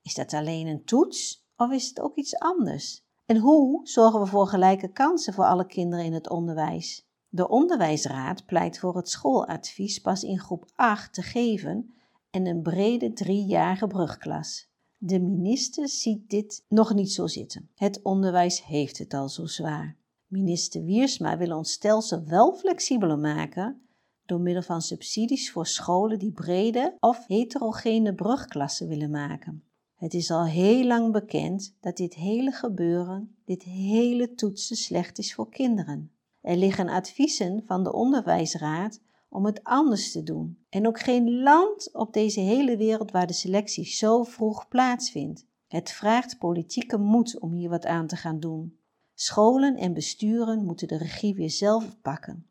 Is 0.03 0.15
dat 0.15 0.33
alleen 0.33 0.67
een 0.67 0.85
toets 0.85 1.47
of 1.57 1.71
is 1.71 1.89
het 1.89 2.01
ook 2.01 2.17
iets 2.17 2.39
anders? 2.39 3.05
En 3.31 3.37
hoe 3.37 3.81
zorgen 3.83 4.21
we 4.21 4.27
voor 4.27 4.47
gelijke 4.47 4.93
kansen 4.93 5.33
voor 5.33 5.45
alle 5.45 5.67
kinderen 5.67 6.05
in 6.05 6.13
het 6.13 6.31
onderwijs? 6.31 7.09
De 7.29 7.49
onderwijsraad 7.49 8.47
pleit 8.47 8.79
voor 8.79 8.97
het 8.97 9.09
schooladvies 9.09 9.99
pas 9.99 10.23
in 10.23 10.39
groep 10.39 10.71
8 10.75 11.15
te 11.15 11.23
geven 11.23 11.95
en 12.31 12.47
een 12.47 12.63
brede 12.63 13.13
driejarige 13.13 13.87
brugklas. 13.87 14.71
De 14.97 15.21
minister 15.21 15.89
ziet 15.89 16.31
dit 16.31 16.65
nog 16.69 16.95
niet 16.95 17.13
zo 17.13 17.27
zitten. 17.27 17.71
Het 17.75 18.03
onderwijs 18.03 18.65
heeft 18.65 18.99
het 18.99 19.15
al 19.15 19.29
zo 19.29 19.47
zwaar. 19.47 19.97
Minister 20.27 20.85
Wiersma 20.85 21.37
wil 21.37 21.57
ons 21.57 21.73
stelsel 21.73 22.25
wel 22.25 22.55
flexibeler 22.55 23.19
maken 23.19 23.83
door 24.27 24.41
middel 24.41 24.63
van 24.63 24.83
subsidies 24.83 25.53
voor 25.53 25.67
scholen 25.67 26.19
die 26.19 26.33
brede 26.33 26.97
of 27.01 27.27
heterogene 27.27 28.15
brugklassen 28.15 28.89
willen 28.89 29.11
maken. 29.11 29.70
Het 30.01 30.15
is 30.15 30.31
al 30.31 30.45
heel 30.45 30.85
lang 30.85 31.13
bekend 31.13 31.77
dat 31.81 31.97
dit 31.97 32.15
hele 32.15 32.51
gebeuren, 32.51 33.37
dit 33.45 33.63
hele 33.63 34.35
toetsen 34.35 34.77
slecht 34.77 35.19
is 35.19 35.35
voor 35.35 35.51
kinderen. 35.51 36.13
Er 36.41 36.57
liggen 36.57 36.89
adviezen 36.89 37.63
van 37.67 37.85
de 37.85 37.93
onderwijsraad 37.93 39.01
om 39.29 39.47
het 39.47 39.65
anders 39.65 40.13
te 40.13 40.23
doen. 40.23 40.59
En 40.69 40.87
ook 40.87 41.01
geen 41.01 41.43
land 41.43 41.95
op 41.95 42.13
deze 42.13 42.41
hele 42.41 42.77
wereld 42.77 43.11
waar 43.11 43.27
de 43.27 43.33
selectie 43.33 43.85
zo 43.85 44.23
vroeg 44.23 44.69
plaatsvindt. 44.69 45.47
Het 45.69 45.91
vraagt 45.91 46.39
politieke 46.39 46.99
moed 46.99 47.39
om 47.39 47.53
hier 47.53 47.71
wat 47.71 47.87
aan 47.87 48.07
te 48.07 48.17
gaan 48.17 48.41
doen. 48.41 48.79
Scholen 49.15 49.77
en 49.77 49.95
besturen 49.95 50.65
moeten 50.65 50.89
de 50.89 50.97
regie 50.97 51.35
weer 51.35 51.51
zelf 51.51 52.01
pakken. 52.03 52.47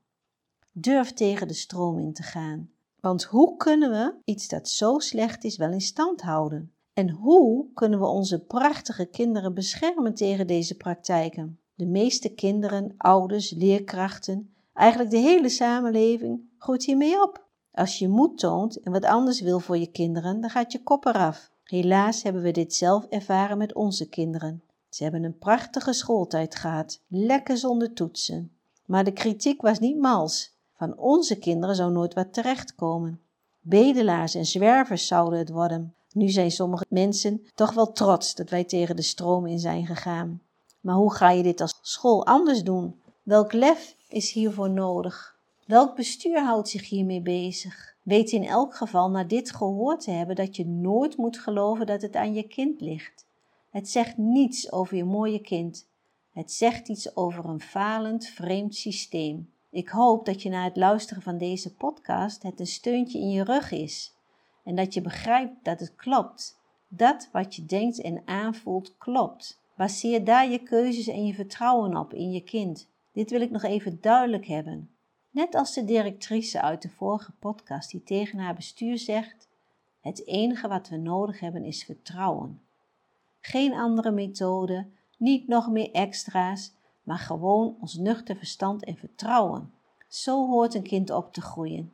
Durf 0.72 1.14
tegen 1.14 1.48
de 1.48 1.54
stroom 1.54 2.00
in 2.00 2.14
te 2.14 2.24
gaan. 2.24 2.70
Want 3.00 3.24
hoe 3.24 3.58
kunnen 3.58 3.92
we 3.92 4.16
iets 4.24 4.48
dat 4.48 4.70
zo 4.70 5.00
slecht 5.00 5.44
is 5.44 5.58
wel 5.58 5.72
in 5.72 5.82
stand 5.82 6.22
houden? 6.22 6.74
En 7.00 7.10
hoe 7.10 7.66
kunnen 7.74 8.00
we 8.00 8.06
onze 8.06 8.40
prachtige 8.40 9.06
kinderen 9.06 9.54
beschermen 9.54 10.14
tegen 10.14 10.48
deze 10.48 10.78
praktijken? 10.78 11.60
De 11.76 11.86
meeste 11.86 12.34
kinderen, 12.34 12.94
ouders, 12.98 13.52
leerkrachten, 13.52 14.54
eigenlijk 14.74 15.10
de 15.10 15.18
hele 15.18 15.50
samenleving 15.50 16.42
groeit 16.58 16.86
hiermee 16.86 17.22
op. 17.22 17.48
Als 17.72 18.00
je 18.00 18.08
moed 18.08 18.38
toont 18.38 18.80
en 18.80 18.92
wat 18.92 19.06
anders 19.06 19.42
wil 19.42 19.60
voor 19.60 19.78
je 19.78 19.92
kinderen, 19.92 20.42
dan 20.42 20.50
gaat 20.50 20.72
je 20.72 20.84
kop 20.84 21.06
eraf. 21.06 21.52
Helaas 21.64 22.24
hebben 22.24 22.42
we 22.42 22.52
dit 22.52 22.74
zelf 22.74 23.06
ervaren 23.06 23.58
met 23.58 23.74
onze 23.74 24.10
kinderen. 24.10 24.64
Ze 24.90 25.04
hebben 25.04 25.24
een 25.24 25.38
prachtige 25.38 25.94
schooltijd 25.94 26.56
gehad, 26.56 27.04
lekker 27.08 27.58
zonder 27.58 27.94
toetsen. 27.94 28.52
Maar 28.86 29.04
de 29.04 29.14
kritiek 29.14 29.62
was 29.62 29.80
niet 29.80 29.98
mals. 29.98 30.58
Van 30.74 30.98
onze 30.98 31.38
kinderen 31.38 31.76
zou 31.76 31.92
nooit 31.92 32.14
wat 32.14 32.34
terechtkomen. 32.34 33.22
Bedelaars 33.60 34.36
en 34.36 34.46
zwervers 34.46 35.08
zouden 35.08 35.40
het 35.40 35.50
worden. 35.50 35.94
Nu 36.14 36.30
zijn 36.30 36.52
sommige 36.52 36.86
mensen 36.90 37.42
toch 37.56 37.74
wel 37.74 37.92
trots 37.92 38.36
dat 38.36 38.50
wij 38.50 38.64
tegen 38.64 38.96
de 38.96 39.02
stroom 39.02 39.46
in 39.46 39.60
zijn 39.60 39.86
gegaan. 39.86 40.42
Maar 40.82 40.96
hoe 40.96 41.14
ga 41.14 41.30
je 41.30 41.44
dit 41.44 41.62
als 41.62 41.80
school 41.82 42.26
anders 42.26 42.64
doen? 42.64 43.02
Welk 43.24 43.54
lef 43.54 43.96
is 44.08 44.32
hiervoor 44.32 44.70
nodig? 44.70 45.38
Welk 45.66 45.96
bestuur 45.96 46.44
houdt 46.44 46.70
zich 46.70 46.90
hiermee 46.90 47.22
bezig? 47.22 47.96
Weet 48.04 48.32
in 48.32 48.46
elk 48.46 48.76
geval 48.76 49.10
na 49.10 49.24
dit 49.24 49.52
gehoord 49.52 50.02
te 50.02 50.12
hebben 50.12 50.36
dat 50.36 50.56
je 50.56 50.66
nooit 50.66 51.18
moet 51.18 51.40
geloven 51.40 51.86
dat 51.86 52.02
het 52.02 52.16
aan 52.16 52.34
je 52.34 52.44
kind 52.44 52.82
ligt. 52.82 53.26
Het 53.70 53.90
zegt 53.90 54.18
niets 54.18 54.72
over 54.72 54.98
je 54.98 55.04
mooie 55.04 55.42
kind. 55.42 55.88
Het 56.32 56.52
zegt 56.52 56.88
iets 56.88 57.16
over 57.16 57.46
een 57.46 57.62
falend, 57.62 58.26
vreemd 58.26 58.76
systeem. 58.76 59.50
Ik 59.70 59.90
hoop 59.90 60.26
dat 60.26 60.42
je 60.42 60.50
na 60.50 60.64
het 60.64 60.78
luisteren 60.78 61.24
van 61.24 61.38
deze 61.38 61.74
podcast 61.74 62.44
het 62.44 62.60
een 62.60 62.68
steuntje 62.68 63.20
in 63.20 63.30
je 63.30 63.44
rug 63.44 63.72
is 63.72 64.18
en 64.70 64.76
dat 64.76 64.94
je 64.94 65.02
begrijpt 65.02 65.64
dat 65.64 65.80
het 65.80 65.96
klopt. 65.96 66.60
Dat 66.88 67.30
wat 67.32 67.56
je 67.56 67.66
denkt 67.66 68.02
en 68.02 68.22
aanvoelt 68.26 68.98
klopt. 68.98 69.62
Baseer 69.76 70.24
daar 70.24 70.50
je 70.50 70.64
keuzes 70.64 71.08
en 71.08 71.26
je 71.26 71.34
vertrouwen 71.34 71.98
op 71.98 72.14
in 72.14 72.32
je 72.32 72.42
kind. 72.42 72.90
Dit 73.12 73.30
wil 73.30 73.42
ik 73.42 73.52
nog 73.52 73.64
even 73.64 74.02
duidelijk 74.02 74.46
hebben. 74.46 74.90
Net 75.30 75.56
als 75.56 75.74
de 75.74 75.86
directrice 75.86 76.62
uit 76.62 76.82
de 76.82 76.90
vorige 76.90 77.32
podcast 77.32 77.92
die 77.92 78.04
tegen 78.04 78.40
haar 78.40 78.56
bestuur 78.56 78.98
zegt: 78.98 79.50
Het 80.02 80.28
enige 80.28 80.68
wat 80.68 80.90
we 80.90 80.98
nodig 80.98 81.40
hebben 81.40 81.64
is 81.64 81.84
vertrouwen. 81.84 82.62
Geen 83.40 83.74
andere 83.74 84.12
methode, 84.12 84.88
niet 85.18 85.48
nog 85.48 85.70
meer 85.70 85.92
extra's, 85.92 86.74
maar 87.04 87.20
gewoon 87.20 87.78
ons 87.82 87.96
nuchter 87.96 88.36
verstand 88.36 88.84
en 88.84 88.98
vertrouwen. 88.98 89.74
Zo 90.08 90.48
hoort 90.48 90.74
een 90.74 90.84
kind 90.84 91.10
op 91.10 91.34
te 91.34 91.42
groeien. 91.42 91.94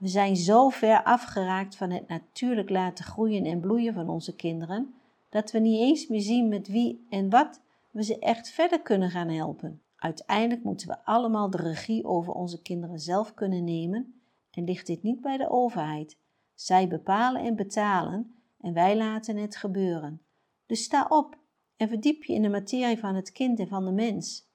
We 0.00 0.08
zijn 0.08 0.36
zo 0.36 0.68
ver 0.68 1.02
afgeraakt 1.02 1.76
van 1.76 1.90
het 1.90 2.08
natuurlijk 2.08 2.70
laten 2.70 3.04
groeien 3.04 3.44
en 3.44 3.60
bloeien 3.60 3.94
van 3.94 4.08
onze 4.08 4.36
kinderen, 4.36 4.94
dat 5.28 5.50
we 5.50 5.58
niet 5.58 5.80
eens 5.80 6.06
meer 6.06 6.20
zien 6.20 6.48
met 6.48 6.68
wie 6.68 7.06
en 7.08 7.30
wat 7.30 7.60
we 7.90 8.04
ze 8.04 8.18
echt 8.18 8.50
verder 8.50 8.80
kunnen 8.80 9.10
gaan 9.10 9.28
helpen. 9.28 9.82
Uiteindelijk 9.96 10.64
moeten 10.64 10.88
we 10.88 11.04
allemaal 11.04 11.50
de 11.50 11.56
regie 11.56 12.04
over 12.04 12.32
onze 12.32 12.62
kinderen 12.62 13.00
zelf 13.00 13.34
kunnen 13.34 13.64
nemen 13.64 14.20
en 14.50 14.64
ligt 14.64 14.86
dit 14.86 15.02
niet 15.02 15.20
bij 15.20 15.36
de 15.36 15.50
overheid. 15.50 16.16
Zij 16.54 16.88
bepalen 16.88 17.42
en 17.42 17.56
betalen 17.56 18.34
en 18.60 18.72
wij 18.72 18.96
laten 18.96 19.36
het 19.36 19.56
gebeuren. 19.56 20.20
Dus 20.66 20.82
sta 20.82 21.06
op 21.08 21.38
en 21.76 21.88
verdiep 21.88 22.24
je 22.24 22.32
in 22.32 22.42
de 22.42 22.48
materie 22.48 22.98
van 22.98 23.14
het 23.14 23.32
kind 23.32 23.58
en 23.58 23.68
van 23.68 23.84
de 23.84 23.92
mens. 23.92 24.46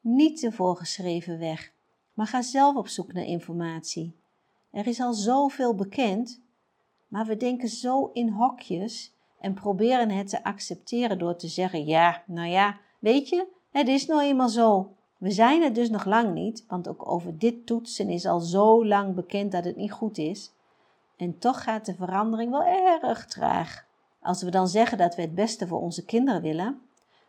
Niet 0.00 0.40
de 0.40 0.52
voorgeschreven 0.52 1.38
weg, 1.38 1.72
maar 2.14 2.26
ga 2.26 2.42
zelf 2.42 2.76
op 2.76 2.88
zoek 2.88 3.12
naar 3.12 3.24
informatie. 3.24 4.16
Er 4.70 4.86
is 4.86 5.00
al 5.00 5.12
zoveel 5.12 5.74
bekend, 5.74 6.42
maar 7.08 7.26
we 7.26 7.36
denken 7.36 7.68
zo 7.68 8.10
in 8.12 8.28
hokjes 8.28 9.12
en 9.40 9.54
proberen 9.54 10.10
het 10.10 10.28
te 10.28 10.44
accepteren 10.44 11.18
door 11.18 11.36
te 11.36 11.48
zeggen: 11.48 11.84
ja, 11.84 12.22
nou 12.26 12.48
ja, 12.48 12.78
weet 12.98 13.28
je, 13.28 13.46
het 13.70 13.88
is 13.88 14.06
nou 14.06 14.22
eenmaal 14.22 14.48
zo. 14.48 14.92
We 15.18 15.30
zijn 15.30 15.62
het 15.62 15.74
dus 15.74 15.90
nog 15.90 16.04
lang 16.04 16.34
niet, 16.34 16.64
want 16.68 16.88
ook 16.88 17.10
over 17.10 17.38
dit 17.38 17.66
toetsen 17.66 18.08
is 18.08 18.26
al 18.26 18.40
zo 18.40 18.86
lang 18.86 19.14
bekend 19.14 19.52
dat 19.52 19.64
het 19.64 19.76
niet 19.76 19.92
goed 19.92 20.18
is. 20.18 20.52
En 21.16 21.38
toch 21.38 21.62
gaat 21.62 21.86
de 21.86 21.94
verandering 21.94 22.50
wel 22.50 22.64
erg 22.64 23.26
traag. 23.26 23.86
Als 24.20 24.42
we 24.42 24.50
dan 24.50 24.68
zeggen 24.68 24.98
dat 24.98 25.14
we 25.14 25.22
het 25.22 25.34
beste 25.34 25.66
voor 25.66 25.80
onze 25.80 26.04
kinderen 26.04 26.42
willen, 26.42 26.80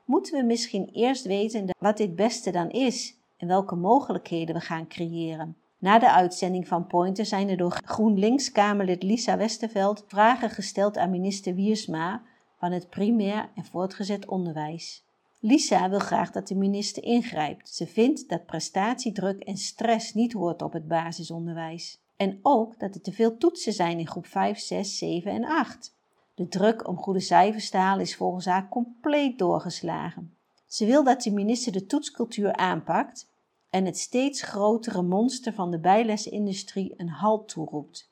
moeten 0.05 0.37
we 0.37 0.43
misschien 0.43 0.89
eerst 0.93 1.25
weten 1.25 1.69
wat 1.79 1.97
dit 1.97 2.15
beste 2.15 2.51
dan 2.51 2.69
is 2.69 3.17
en 3.37 3.47
welke 3.47 3.75
mogelijkheden 3.75 4.55
we 4.55 4.61
gaan 4.61 4.87
creëren. 4.87 5.57
Na 5.79 5.99
de 5.99 6.11
uitzending 6.11 6.67
van 6.67 6.87
Pointer 6.87 7.25
zijn 7.25 7.49
er 7.49 7.57
door 7.57 7.81
GroenLinks-Kamerlid 7.85 9.03
Lisa 9.03 9.37
Westerveld 9.37 10.03
vragen 10.07 10.49
gesteld 10.49 10.97
aan 10.97 11.09
minister 11.09 11.55
Wiersma 11.55 12.21
van 12.57 12.71
het 12.71 12.89
primair 12.89 13.49
en 13.55 13.65
voortgezet 13.65 14.25
onderwijs. 14.25 15.03
Lisa 15.39 15.89
wil 15.89 15.99
graag 15.99 16.31
dat 16.31 16.47
de 16.47 16.55
minister 16.55 17.03
ingrijpt. 17.03 17.69
Ze 17.69 17.87
vindt 17.87 18.29
dat 18.29 18.45
prestatiedruk 18.45 19.39
en 19.39 19.57
stress 19.57 20.13
niet 20.13 20.33
hoort 20.33 20.61
op 20.61 20.73
het 20.73 20.87
basisonderwijs. 20.87 21.99
En 22.17 22.39
ook 22.41 22.79
dat 22.79 22.95
er 22.95 23.01
te 23.01 23.11
veel 23.11 23.37
toetsen 23.37 23.73
zijn 23.73 23.99
in 23.99 24.07
groep 24.07 24.25
5, 24.25 24.59
6, 24.59 24.97
7 24.97 25.31
en 25.31 25.45
8. 25.45 25.95
De 26.35 26.47
druk 26.47 26.87
om 26.87 26.97
goede 26.97 27.19
cijfers 27.19 27.69
te 27.69 27.77
halen 27.77 28.01
is 28.01 28.15
volgens 28.15 28.45
haar 28.45 28.69
compleet 28.69 29.37
doorgeslagen. 29.37 30.33
Ze 30.67 30.85
wil 30.85 31.03
dat 31.03 31.21
de 31.21 31.31
minister 31.31 31.71
de 31.71 31.85
toetscultuur 31.85 32.55
aanpakt 32.55 33.28
en 33.69 33.85
het 33.85 33.97
steeds 33.97 34.41
grotere 34.41 35.01
monster 35.01 35.53
van 35.53 35.71
de 35.71 35.79
bijlesindustrie 35.79 36.93
een 36.97 37.09
halt 37.09 37.47
toeroept. 37.47 38.11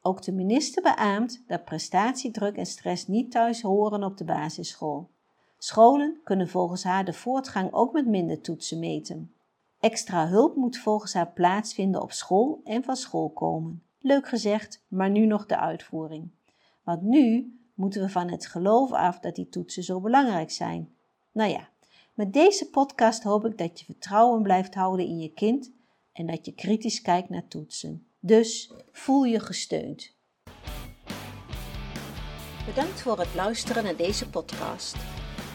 Ook 0.00 0.22
de 0.22 0.32
minister 0.32 0.82
beaamt 0.82 1.44
dat 1.46 1.64
prestatiedruk 1.64 2.56
en 2.56 2.66
stress 2.66 3.06
niet 3.06 3.30
thuis 3.30 3.62
horen 3.62 4.04
op 4.04 4.16
de 4.16 4.24
basisschool. 4.24 5.10
Scholen 5.58 6.20
kunnen 6.24 6.48
volgens 6.48 6.84
haar 6.84 7.04
de 7.04 7.12
voortgang 7.12 7.72
ook 7.72 7.92
met 7.92 8.06
minder 8.06 8.40
toetsen 8.40 8.78
meten. 8.78 9.34
Extra 9.80 10.28
hulp 10.28 10.56
moet 10.56 10.78
volgens 10.78 11.14
haar 11.14 11.32
plaatsvinden 11.32 12.02
op 12.02 12.12
school 12.12 12.60
en 12.64 12.84
van 12.84 12.96
school 12.96 13.30
komen. 13.30 13.82
Leuk 14.00 14.28
gezegd, 14.28 14.84
maar 14.88 15.10
nu 15.10 15.26
nog 15.26 15.46
de 15.46 15.58
uitvoering. 15.58 16.30
Want 16.82 17.02
nu 17.02 17.58
moeten 17.74 18.02
we 18.02 18.08
van 18.08 18.30
het 18.30 18.46
geloof 18.46 18.92
af 18.92 19.20
dat 19.20 19.34
die 19.34 19.48
toetsen 19.48 19.82
zo 19.82 20.00
belangrijk 20.00 20.50
zijn. 20.50 20.94
Nou 21.32 21.50
ja, 21.50 21.68
met 22.16 22.32
deze 22.32 22.70
podcast 22.70 23.22
hoop 23.22 23.46
ik 23.46 23.58
dat 23.58 23.78
je 23.78 23.84
vertrouwen 23.84 24.42
blijft 24.42 24.74
houden 24.74 25.06
in 25.06 25.18
je 25.18 25.32
kind 25.32 25.72
en 26.12 26.26
dat 26.26 26.46
je 26.46 26.54
kritisch 26.54 27.02
kijkt 27.02 27.28
naar 27.28 27.48
toetsen. 27.48 28.06
Dus 28.20 28.72
voel 28.92 29.24
je 29.24 29.40
gesteund. 29.40 30.14
Bedankt 32.66 33.00
voor 33.00 33.18
het 33.18 33.34
luisteren 33.34 33.84
naar 33.84 33.96
deze 33.96 34.30
podcast. 34.30 34.96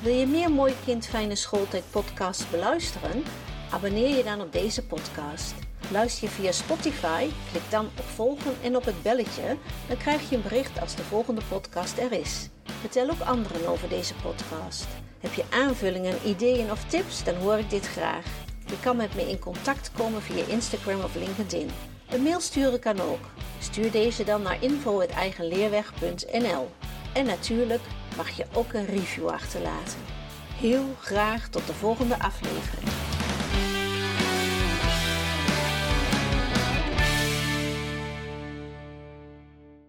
Wil 0.04 0.14
je 0.14 0.26
meer 0.26 0.52
Mooi 0.52 0.74
Kind 0.86 1.06
Fijne 1.06 1.36
Schooltijd 1.36 1.84
podcasts 1.92 2.50
beluisteren? 2.50 3.24
Abonneer 3.72 4.18
je 4.18 4.24
dan 4.24 4.42
op 4.42 4.52
deze 4.52 4.86
podcast. 4.86 5.54
Luister 5.92 6.24
je 6.24 6.30
via 6.30 6.52
Spotify, 6.52 7.30
klik 7.52 7.70
dan 7.70 7.86
op 7.86 8.04
volgen 8.04 8.62
en 8.64 8.76
op 8.76 8.86
het 8.86 9.02
belletje, 9.02 9.58
dan 9.88 9.98
krijg 9.98 10.30
je 10.30 10.36
een 10.36 10.42
bericht 10.42 10.80
als 10.80 10.96
de 10.96 11.04
volgende 11.04 11.42
podcast 11.50 11.98
er 11.98 12.12
is. 12.12 12.50
Vertel 12.64 13.10
ook 13.10 13.20
anderen 13.20 13.68
over 13.68 13.90
deze 13.90 14.16
podcast. 14.16 14.88
Heb 15.22 15.34
je 15.34 15.44
aanvullingen, 15.50 16.16
ideeën 16.26 16.72
of 16.72 16.84
tips, 16.84 17.24
dan 17.24 17.36
hoor 17.36 17.58
ik 17.58 17.70
dit 17.70 17.88
graag. 17.88 18.26
Je 18.66 18.80
kan 18.80 18.96
met 18.96 19.16
me 19.16 19.30
in 19.30 19.40
contact 19.40 19.92
komen 19.98 20.22
via 20.22 20.46
Instagram 20.48 21.02
of 21.02 21.16
LinkedIn. 21.16 21.70
Een 22.10 22.24
mail 22.24 22.40
sturen 22.40 22.80
kan 22.80 23.00
ook. 23.00 23.30
Stuur 23.60 23.92
deze 23.92 24.24
dan 24.24 24.42
naar 24.42 24.64
info.eigenleerweg.nl 24.64 26.70
En 27.14 27.26
natuurlijk 27.26 27.82
mag 28.18 28.30
je 28.30 28.46
ook 28.54 28.74
een 28.74 28.86
review 28.86 29.28
achterlaten. 29.28 30.00
Heel 30.56 30.86
graag 31.00 31.48
tot 31.48 31.68
de 31.68 31.74
volgende 31.74 32.20
aflevering. 32.20 33.01